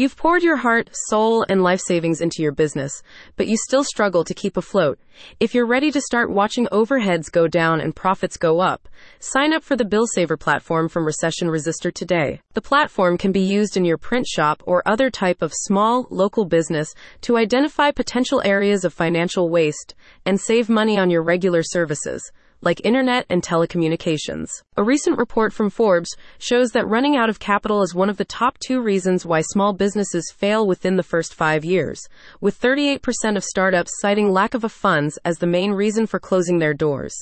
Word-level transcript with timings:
You've 0.00 0.16
poured 0.16 0.42
your 0.42 0.56
heart, 0.56 0.88
soul, 1.10 1.44
and 1.50 1.62
life 1.62 1.82
savings 1.86 2.22
into 2.22 2.42
your 2.42 2.52
business, 2.52 3.02
but 3.36 3.48
you 3.48 3.58
still 3.58 3.84
struggle 3.84 4.24
to 4.24 4.32
keep 4.32 4.56
afloat. 4.56 4.98
If 5.40 5.54
you're 5.54 5.66
ready 5.66 5.90
to 5.90 6.00
start 6.00 6.30
watching 6.30 6.66
overheads 6.68 7.30
go 7.30 7.46
down 7.46 7.82
and 7.82 7.94
profits 7.94 8.38
go 8.38 8.60
up, 8.60 8.88
sign 9.18 9.52
up 9.52 9.62
for 9.62 9.76
the 9.76 9.84
Bill 9.84 10.06
Saver 10.06 10.38
platform 10.38 10.88
from 10.88 11.04
Recession 11.04 11.50
Resister 11.50 11.90
today. 11.90 12.40
The 12.54 12.62
platform 12.62 13.18
can 13.18 13.30
be 13.30 13.42
used 13.42 13.76
in 13.76 13.84
your 13.84 13.98
print 13.98 14.26
shop 14.26 14.62
or 14.64 14.82
other 14.86 15.10
type 15.10 15.42
of 15.42 15.52
small, 15.52 16.06
local 16.08 16.46
business 16.46 16.94
to 17.20 17.36
identify 17.36 17.90
potential 17.90 18.40
areas 18.42 18.86
of 18.86 18.94
financial 18.94 19.50
waste 19.50 19.94
and 20.24 20.40
save 20.40 20.70
money 20.70 20.96
on 20.96 21.10
your 21.10 21.22
regular 21.22 21.62
services 21.62 22.32
like 22.62 22.84
internet 22.84 23.26
and 23.28 23.42
telecommunications. 23.42 24.50
A 24.76 24.82
recent 24.82 25.18
report 25.18 25.52
from 25.52 25.70
Forbes 25.70 26.16
shows 26.38 26.70
that 26.70 26.86
running 26.86 27.16
out 27.16 27.30
of 27.30 27.38
capital 27.38 27.82
is 27.82 27.94
one 27.94 28.10
of 28.10 28.16
the 28.16 28.24
top 28.24 28.58
two 28.58 28.80
reasons 28.80 29.24
why 29.24 29.40
small 29.40 29.72
businesses 29.72 30.32
fail 30.36 30.66
within 30.66 30.96
the 30.96 31.02
first 31.02 31.34
five 31.34 31.64
years, 31.64 32.08
with 32.40 32.60
38% 32.60 33.36
of 33.36 33.44
startups 33.44 33.92
citing 34.00 34.30
lack 34.30 34.54
of 34.54 34.62
funds 34.70 35.18
as 35.24 35.38
the 35.38 35.46
main 35.46 35.72
reason 35.72 36.06
for 36.06 36.18
closing 36.20 36.58
their 36.58 36.74
doors. 36.74 37.14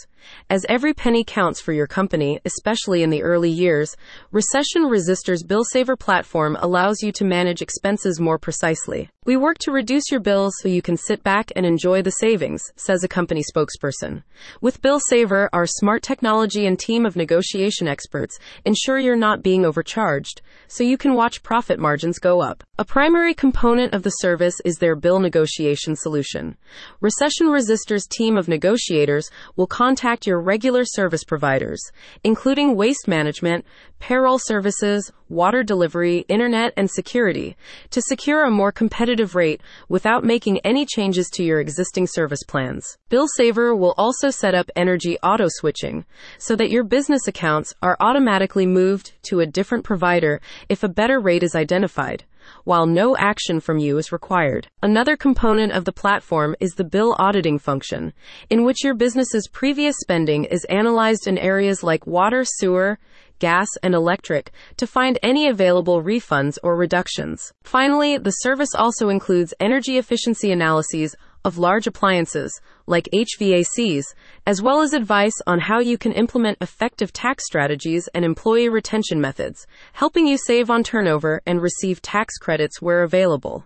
As 0.51 0.65
every 0.69 0.95
penny 0.95 1.25
counts 1.25 1.61
for 1.61 1.73
your 1.73 1.87
company, 1.87 2.41
especially 2.45 3.03
in 3.03 3.11
the 3.11 3.23
early 3.23 3.51
years, 3.51 3.97
Recession 4.33 4.85
Resister's 4.85 5.43
Bill 5.43 5.65
Saver 5.65 5.97
platform 5.97 6.57
allows 6.61 7.03
you 7.03 7.13
to 7.13 7.25
manage 7.25 7.63
expenses 7.63 8.19
more 8.21 8.39
precisely. 8.39 9.11
We 9.29 9.37
work 9.37 9.59
to 9.59 9.73
reduce 9.73 10.11
your 10.11 10.21
bills 10.21 10.55
so 10.59 10.71
you 10.71 10.81
can 10.81 10.97
sit 10.97 11.23
back 11.23 11.53
and 11.55 11.67
enjoy 11.67 12.01
the 12.01 12.13
savings, 12.13 12.63
says 12.77 13.05
a 13.05 13.09
company 13.09 13.43
spokesperson. 13.43 14.23
With 14.63 14.81
Bill 14.81 15.01
Saver, 15.01 15.51
our 15.53 15.67
smart 15.67 16.03
technology 16.03 16.65
and 16.65 16.79
team 16.79 17.05
of 17.05 17.15
negotiation 17.15 17.87
experts 17.87 18.39
ensure 18.65 18.99
you're 18.99 19.17
not 19.17 19.43
being 19.43 19.67
overcharged, 19.67 20.41
so 20.67 20.83
you 20.83 20.97
can 20.97 21.13
watch 21.13 21.43
profit 21.43 21.79
margins 21.79 22.19
go 22.19 22.41
up. 22.41 22.65
A 22.79 22.87
primary 22.87 23.35
component 23.35 23.93
of 23.93 24.03
the 24.03 24.11
service 24.11 24.55
is 24.65 24.77
their 24.77 24.97
bill 24.97 25.19
negotiation 25.19 25.95
solution. 25.95 26.57
Recession 27.03 27.49
Resister's 27.49 28.07
team 28.07 28.39
of 28.39 28.49
negotiators 28.49 29.31
will 29.57 29.67
contact 29.67 30.08
your 30.27 30.41
regular 30.41 30.85
service 30.85 31.25
providers, 31.25 31.81
including 32.25 32.77
waste 32.77 33.07
management, 33.07 33.65
payroll 33.99 34.39
services, 34.39 35.13
water 35.29 35.63
delivery, 35.63 36.25
internet, 36.29 36.73
and 36.77 36.91
security, 36.91 37.57
to 37.91 38.01
secure 38.01 38.45
a 38.45 38.51
more 38.51 38.73
competitive 38.73 39.35
rate 39.35 39.61
without 39.89 40.25
making 40.25 40.59
any 40.61 40.87
changes 40.87 41.29
to 41.29 41.43
your 41.43 41.61
existing 41.61 42.07
service 42.07 42.43
plans. 42.43 42.97
Bill 43.09 43.29
Saver 43.29 43.77
will 43.77 43.95
also 43.99 44.31
set 44.31 44.55
up 44.55 44.71
energy 44.75 45.19
auto 45.23 45.47
switching 45.49 46.05
so 46.39 46.57
that 46.57 46.71
your 46.71 46.85
business 46.85 47.29
accounts 47.29 47.75
are 47.83 47.97
automatically 48.01 48.67
moved 48.67 49.13
to 49.29 49.41
a 49.41 49.47
different 49.47 49.85
provider 49.85 50.41
if 50.69 50.83
a 50.83 50.89
better 50.89 51.21
rate 51.21 51.43
is 51.43 51.55
identified 51.55 52.25
while 52.65 52.87
no 52.87 53.17
action 53.17 53.61
from 53.61 53.79
you 53.79 53.99
is 53.99 54.13
required. 54.13 54.69
Another 54.83 55.17
component 55.17 55.73
of 55.73 55.85
the 55.85 55.93
platform 55.93 56.55
is 56.61 56.75
the 56.75 56.85
bill 56.85 57.17
auditing 57.19 57.59
function, 57.59 58.13
in 58.51 58.65
which 58.65 58.85
your 58.85 58.95
business's 58.95 59.49
previous 59.49 59.97
spending 60.01 60.45
is 60.45 60.65
analyzed 60.67 61.27
in 61.27 61.39
areas 61.39 61.83
like 61.83 62.07
water, 62.07 62.45
sewer, 62.45 62.99
gas, 63.39 63.69
and 63.83 63.95
electric 63.95 64.51
to 64.77 64.87
find 64.87 65.19
any 65.23 65.49
available 65.49 66.03
refunds 66.03 66.59
or 66.63 66.77
reductions. 66.77 67.53
Finally, 67.63 68.19
the 68.19 68.31
service 68.31 68.75
also 68.75 69.09
includes 69.09 69.55
energy 69.61 69.97
efficiency 69.97 70.51
analyses 70.51 71.15
of 71.45 71.59
large 71.59 71.87
appliances, 71.87 72.61
like 72.87 73.09
HVACs, 73.13 74.05
as 74.47 74.63
well 74.63 74.81
as 74.81 74.93
advice 74.93 75.41
on 75.47 75.61
how 75.61 75.81
you 75.81 75.97
can 75.97 76.13
implement 76.13 76.59
effective 76.61 77.13
tax 77.13 77.45
strategies 77.47 78.09
and 78.15 78.25
employee 78.25 78.69
retention 78.69 79.21
methods, 79.21 79.67
helping 79.93 80.27
you 80.27 80.37
save 80.37 80.71
on 80.71 80.83
turnover 80.83 81.41
and 81.47 81.63
receive 81.63 82.03
tax 82.03 82.37
credits 82.39 82.83
where 82.83 83.03
available. 83.03 83.65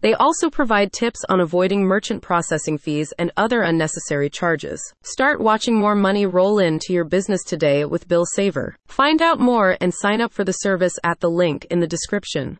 They 0.00 0.14
also 0.14 0.50
provide 0.50 0.92
tips 0.92 1.24
on 1.28 1.40
avoiding 1.40 1.84
merchant 1.84 2.22
processing 2.22 2.78
fees 2.78 3.12
and 3.18 3.30
other 3.36 3.62
unnecessary 3.62 4.30
charges. 4.30 4.80
Start 5.02 5.40
watching 5.40 5.78
more 5.78 5.94
money 5.94 6.26
roll 6.26 6.58
into 6.58 6.92
your 6.92 7.04
business 7.04 7.44
today 7.44 7.84
with 7.84 8.08
Bill 8.08 8.24
Saver. 8.34 8.76
Find 8.86 9.20
out 9.20 9.38
more 9.38 9.76
and 9.80 9.92
sign 9.92 10.20
up 10.20 10.32
for 10.32 10.44
the 10.44 10.52
service 10.52 10.98
at 11.04 11.20
the 11.20 11.30
link 11.30 11.66
in 11.70 11.80
the 11.80 11.86
description. 11.86 12.56